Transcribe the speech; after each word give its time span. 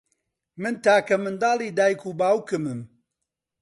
من 0.61 0.73
تاکە 0.83 1.15
منداڵی 1.23 1.69
دایک 1.77 2.01
و 2.09 2.11
باوکمم. 2.19 2.79